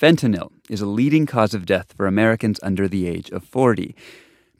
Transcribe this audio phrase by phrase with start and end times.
[0.00, 3.96] Fentanyl is a leading cause of death for Americans under the age of 40.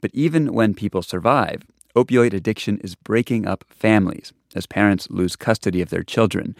[0.01, 1.61] But even when people survive,
[1.95, 6.57] opioid addiction is breaking up families as parents lose custody of their children.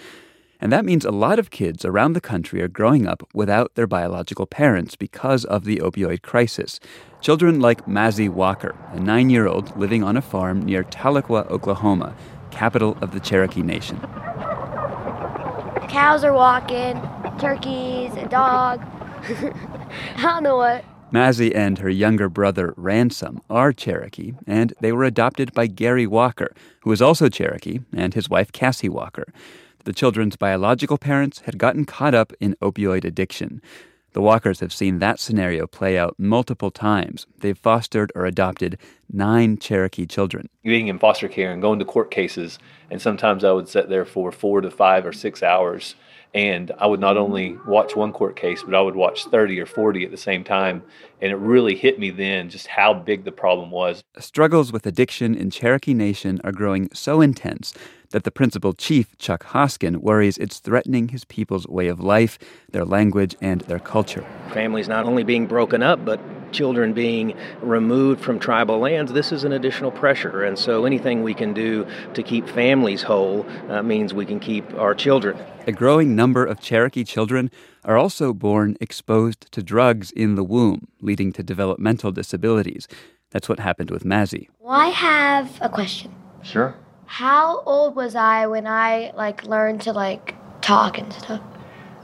[0.62, 3.88] And that means a lot of kids around the country are growing up without their
[3.88, 6.80] biological parents because of the opioid crisis.
[7.20, 12.16] Children like Mazzy Walker, a nine year old living on a farm near Tahlequah, Oklahoma,
[12.50, 14.00] capital of the Cherokee Nation.
[15.90, 17.02] Cows are walking,
[17.38, 18.82] turkeys, a dog.
[20.16, 20.84] I don't know what.
[21.12, 26.54] Mazzy and her younger brother Ransom are Cherokee, and they were adopted by Gary Walker,
[26.82, 29.26] who is also Cherokee, and his wife Cassie Walker.
[29.86, 33.62] The children's biological parents had gotten caught up in opioid addiction.
[34.14, 37.26] The Walkers have seen that scenario play out multiple times.
[37.40, 38.77] They've fostered or adopted
[39.12, 40.50] nine Cherokee children.
[40.64, 42.60] Being in foster care and going to court cases,
[42.91, 45.96] and sometimes I would sit there for four to five or six hours
[46.34, 49.66] and I would not only watch one court case, but I would watch 30 or
[49.66, 50.84] 40 at the same time.
[51.21, 54.04] And it really hit me then just how big the problem was.
[54.20, 57.74] Struggles with addiction in Cherokee Nation are growing so intense
[58.12, 62.40] that the principal chief, Chuck Hoskin, worries it's threatening his people's way of life,
[62.71, 64.25] their language, and their culture.
[64.53, 66.19] Families not only being broken up, but
[66.52, 70.44] children being removed from tribal lands, this is an additional pressure.
[70.44, 74.74] And so anything we can do to keep families whole uh, means we can keep
[74.75, 75.38] our children.
[75.68, 77.52] A growing number of Cherokee children
[77.86, 82.88] are also born exposed to drugs in the womb, leading to developmental disabilities.
[83.31, 84.47] That's what happened with Mazzy.
[84.59, 86.14] Well, I have a question.
[86.42, 86.75] Sure.
[87.06, 91.42] How old was I when I like learned to like talk and stuff?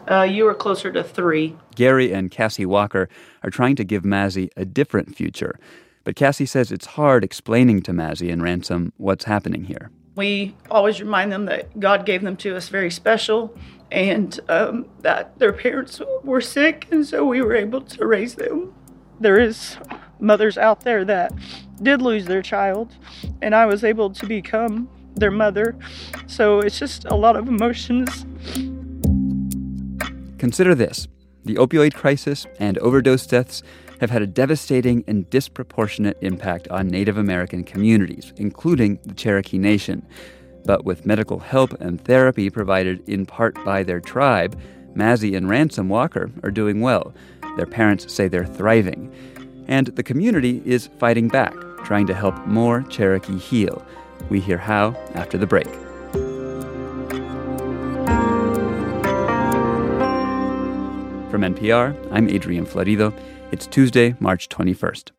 [0.09, 1.56] Uh, you were closer to three.
[1.75, 3.09] Gary and Cassie Walker
[3.44, 5.59] are trying to give Mazzy a different future.
[6.03, 9.89] But Cassie says it's hard explaining to Mazzy and Ransom what's happening here.
[10.16, 13.58] We always remind them that God gave them to us very special
[13.92, 18.73] and um, that their parents were sick, and so we were able to raise them.
[19.20, 19.77] There is
[20.20, 21.33] mothers out there that
[21.82, 22.95] did lose their child,
[23.42, 25.76] and I was able to become their mother.
[26.27, 28.26] So it's just a lot of emotions.
[30.38, 31.08] Consider this
[31.46, 33.62] the opioid crisis and overdose deaths
[34.00, 40.06] have had a devastating and disproportionate impact on Native American communities, including the Cherokee Nation.
[40.66, 44.60] But with medical help and therapy provided in part by their tribe,
[44.96, 47.14] Mazzy and Ransom Walker are doing well.
[47.58, 49.14] Their parents say they're thriving.
[49.67, 51.54] And the community is fighting back,
[51.84, 53.86] trying to help more Cherokee heal.
[54.30, 55.85] We hear how after the break.
[61.36, 63.14] From NPR, I'm Adrian Florido.
[63.52, 65.12] It's Tuesday, March 21st.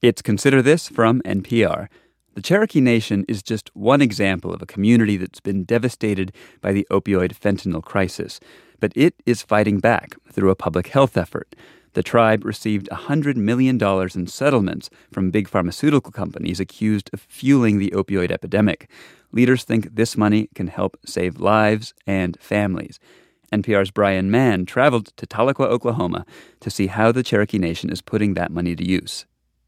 [0.00, 1.88] It's Consider This from NPR.
[2.32, 6.32] The Cherokee Nation is just one example of a community that's been devastated
[6.62, 8.40] by the opioid fentanyl crisis,
[8.80, 11.54] but it is fighting back through a public health effort.
[11.92, 13.78] The tribe received $100 million
[14.14, 18.88] in settlements from big pharmaceutical companies accused of fueling the opioid epidemic.
[19.32, 22.98] Leaders think this money can help save lives and families.
[23.52, 26.24] NPR's Brian Mann traveled to Tahlequah, Oklahoma
[26.60, 29.26] to see how the Cherokee Nation is putting that money to use.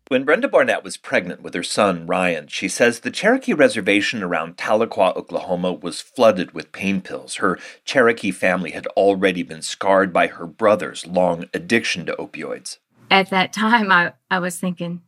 [0.09, 4.59] When Brenda Barnett was pregnant with her son, Ryan, she says the Cherokee reservation around
[4.59, 7.37] Tahlequah, Oklahoma was flooded with pain pills.
[7.37, 12.78] Her Cherokee family had already been scarred by her brother's long addiction to opioids.
[13.11, 15.00] At that time, I, I was thinking,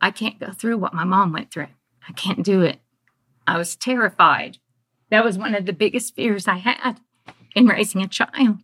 [0.00, 1.68] I can't go through what my mom went through.
[2.08, 2.80] I can't do it.
[3.46, 4.58] I was terrified.
[5.10, 7.00] That was one of the biggest fears I had
[7.54, 8.58] in raising a child.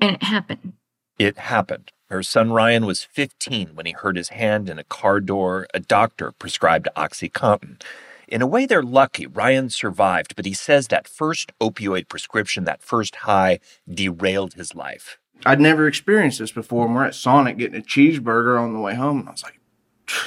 [0.00, 0.74] And it happened.
[1.18, 1.92] It happened.
[2.08, 5.66] Her son Ryan was 15 when he hurt his hand in a car door.
[5.74, 7.82] A doctor prescribed Oxycontin.
[8.28, 9.26] In a way, they're lucky.
[9.26, 15.18] Ryan survived, but he says that first opioid prescription, that first high, derailed his life.
[15.44, 16.86] I'd never experienced this before.
[16.86, 19.60] And we're at Sonic getting a cheeseburger on the way home, and I was like,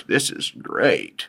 [0.08, 1.28] this is great.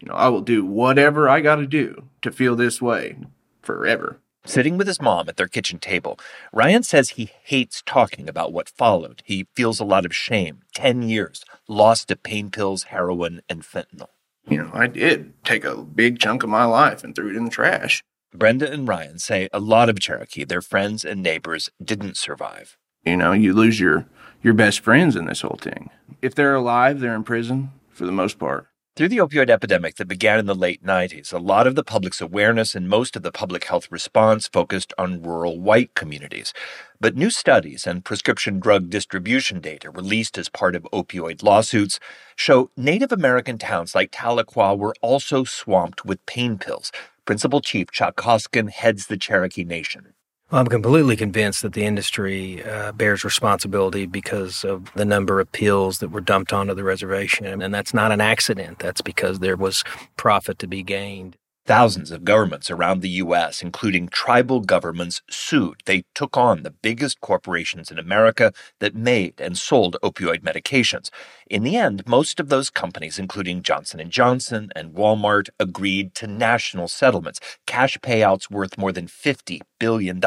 [0.00, 3.16] You know, I will do whatever I got to do to feel this way
[3.62, 4.18] forever.
[4.48, 6.18] Sitting with his mom at their kitchen table,
[6.54, 9.22] Ryan says he hates talking about what followed.
[9.26, 10.62] He feels a lot of shame.
[10.74, 14.08] 10 years, lost to pain pills, heroin, and fentanyl.
[14.48, 17.44] You know, I did take a big chunk of my life and threw it in
[17.44, 18.02] the trash.
[18.32, 22.78] Brenda and Ryan say a lot of Cherokee, their friends and neighbors, didn't survive.
[23.04, 24.06] You know, you lose your,
[24.42, 25.90] your best friends in this whole thing.
[26.22, 28.66] If they're alive, they're in prison for the most part.
[28.98, 32.20] Through the opioid epidemic that began in the late 90s, a lot of the public's
[32.20, 36.52] awareness and most of the public health response focused on rural white communities.
[37.00, 42.00] But new studies and prescription drug distribution data released as part of opioid lawsuits
[42.34, 46.90] show Native American towns like Tahlequah were also swamped with pain pills.
[47.24, 50.12] Principal Chief Chuck Hoskin heads the Cherokee Nation.
[50.50, 55.98] I'm completely convinced that the industry uh, bears responsibility because of the number of pills
[55.98, 57.60] that were dumped onto the reservation.
[57.60, 58.78] And that's not an accident.
[58.78, 59.84] That's because there was
[60.16, 61.36] profit to be gained.
[61.68, 65.82] Thousands of governments around the U.S., including tribal governments, sued.
[65.84, 71.10] They took on the biggest corporations in America that made and sold opioid medications.
[71.46, 76.26] In the end, most of those companies, including Johnson & Johnson and Walmart, agreed to
[76.26, 80.22] national settlements, cash payouts worth more than $50 billion.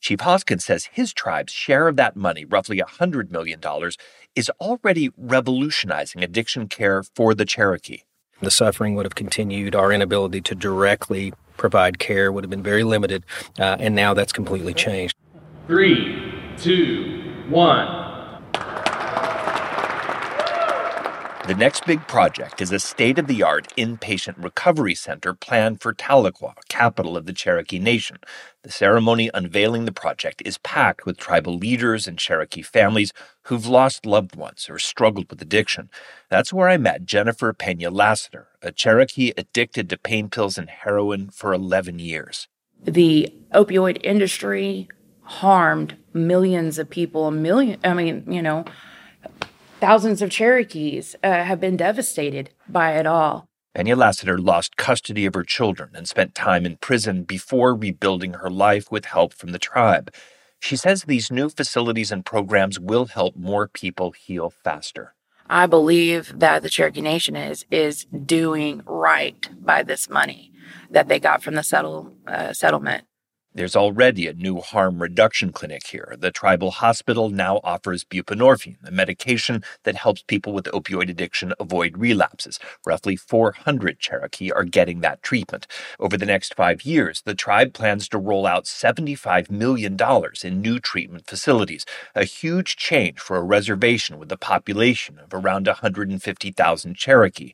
[0.00, 3.60] Chief Hoskins says his tribe's share of that money, roughly $100 million,
[4.36, 8.02] is already revolutionizing addiction care for the Cherokee.
[8.42, 9.74] The suffering would have continued.
[9.76, 13.24] Our inability to directly provide care would have been very limited,
[13.58, 15.14] uh, and now that's completely changed.
[15.68, 18.01] Three, two, one.
[21.48, 25.92] The next big project is a state of the art inpatient recovery center planned for
[25.92, 28.18] Tahlequah, capital of the Cherokee Nation.
[28.62, 33.12] The ceremony unveiling the project is packed with tribal leaders and Cherokee families
[33.46, 35.90] who've lost loved ones or struggled with addiction.
[36.30, 41.28] That's where I met Jennifer Pena Lassiter, a Cherokee addicted to pain pills and heroin
[41.30, 42.46] for 11 years.
[42.84, 44.86] The opioid industry
[45.22, 48.64] harmed millions of people, a million, I mean, you know,
[49.82, 53.48] Thousands of Cherokees uh, have been devastated by it all.
[53.74, 58.48] Pena Lassiter lost custody of her children and spent time in prison before rebuilding her
[58.48, 60.14] life with help from the tribe.
[60.60, 65.16] She says these new facilities and programs will help more people heal faster.
[65.50, 70.52] I believe that the Cherokee Nation is is doing right by this money
[70.92, 73.02] that they got from the settle uh, settlement.
[73.54, 76.14] There's already a new harm reduction clinic here.
[76.18, 81.98] The tribal hospital now offers buprenorphine, a medication that helps people with opioid addiction avoid
[81.98, 82.58] relapses.
[82.86, 85.66] Roughly 400 Cherokee are getting that treatment.
[86.00, 89.98] Over the next five years, the tribe plans to roll out $75 million
[90.42, 91.84] in new treatment facilities,
[92.14, 97.52] a huge change for a reservation with a population of around 150,000 Cherokee.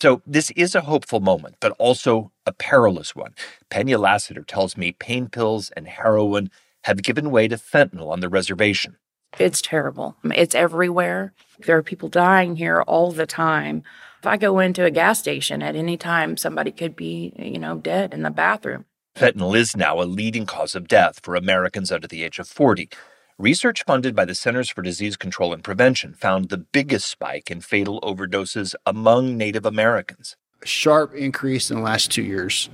[0.00, 3.34] So this is a hopeful moment, but also a perilous one.
[3.68, 6.50] Pena Lassiter tells me pain pills and heroin
[6.84, 8.96] have given way to fentanyl on the reservation.
[9.38, 10.16] It's terrible.
[10.24, 11.34] It's everywhere.
[11.66, 13.82] There are people dying here all the time.
[14.20, 17.76] If I go into a gas station at any time, somebody could be, you know,
[17.76, 18.84] dead in the bathroom.
[19.16, 22.88] Fentanyl is now a leading cause of death for Americans under the age of 40.
[23.40, 27.60] Research funded by the Centers for Disease Control and Prevention found the biggest spike in
[27.60, 30.34] fatal overdoses among Native Americans.
[30.60, 32.68] A sharp increase in the last two years,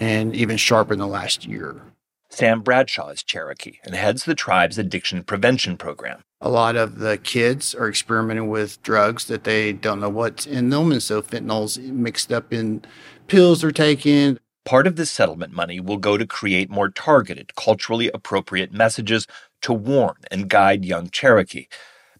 [0.00, 1.82] and even sharper in the last year.
[2.30, 6.20] Sam Bradshaw is Cherokee and heads the tribe's addiction prevention program.
[6.40, 10.70] A lot of the kids are experimenting with drugs that they don't know what's in
[10.70, 12.84] them, and so fentanyl's mixed up in
[13.28, 14.40] pills they're taking.
[14.64, 19.26] Part of this settlement money will go to create more targeted, culturally appropriate messages
[19.62, 21.68] to warn and guide young Cherokee.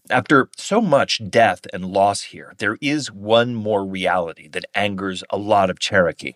[0.09, 5.37] After so much death and loss here, there is one more reality that angers a
[5.37, 6.33] lot of Cherokee.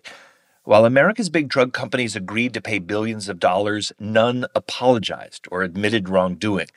[0.62, 6.08] While America's big drug companies agreed to pay billions of dollars, none apologized or admitted
[6.08, 6.68] wrongdoing.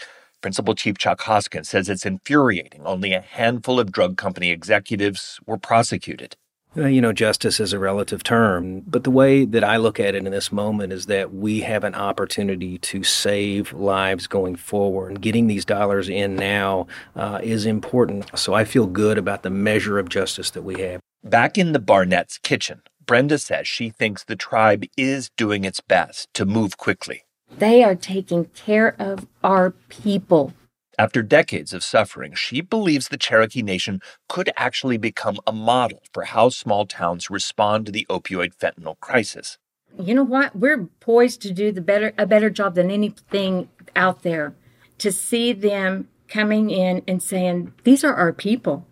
[0.42, 5.58] Principal Chief Chuck Hoskins says it's infuriating only a handful of drug company executives were
[5.58, 6.36] prosecuted.
[6.78, 10.14] Well, you know, justice is a relative term, but the way that I look at
[10.14, 15.08] it in this moment is that we have an opportunity to save lives going forward.
[15.10, 16.86] And getting these dollars in now
[17.16, 18.30] uh, is important.
[18.38, 21.02] So I feel good about the measure of justice that we have.
[21.24, 26.32] Back in the Barnett's kitchen, Brenda says she thinks the tribe is doing its best
[26.36, 27.24] to move quickly.
[27.58, 30.54] They are taking care of our people.
[31.00, 36.24] After decades of suffering, she believes the Cherokee Nation could actually become a model for
[36.24, 39.60] how small towns respond to the opioid fentanyl crisis.
[40.00, 40.56] You know what?
[40.56, 44.56] We're poised to do the better a better job than anything out there.
[45.00, 48.88] To see them coming in and saying, "These are our people."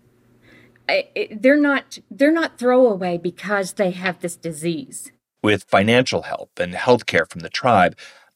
[1.32, 5.12] they're not they're not throwaway because they have this disease.
[5.42, 7.96] With financial help and health care from the tribe,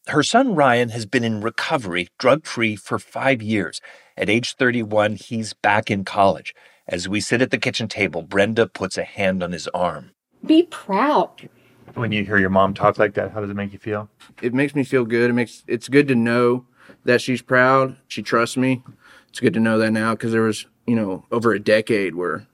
[0.09, 3.81] her son Ryan has been in recovery, drug free, for five years.
[4.17, 6.53] At age 31, he's back in college.
[6.87, 10.11] As we sit at the kitchen table, Brenda puts a hand on his arm.
[10.45, 11.49] Be proud.
[11.93, 14.09] When you hear your mom talk like that, how does it make you feel?
[14.41, 15.29] It makes me feel good.
[15.29, 16.65] It makes it's good to know
[17.05, 17.97] that she's proud.
[18.07, 18.83] She trusts me.
[19.29, 22.47] It's good to know that now because there was, you know, over a decade where,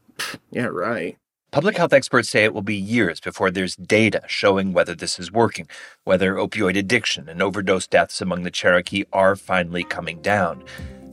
[0.51, 1.17] yeah, right.
[1.55, 5.31] Public health experts say it will be years before there's data showing whether this is
[5.31, 5.69] working,
[6.03, 10.61] whether opioid addiction and overdose deaths among the Cherokee are finally coming down.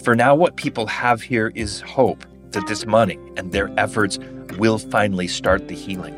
[0.03, 4.19] For now, what people have here is hope that this money and their efforts
[4.59, 6.17] will finally start the healing.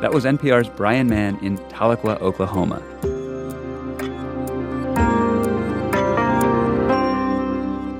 [0.00, 2.82] That was NPR's Brian Mann in Tahlequah, Oklahoma.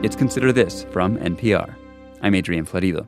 [0.02, 1.72] It's Consider This from NPR.
[2.20, 3.06] I'm Adrian Florido.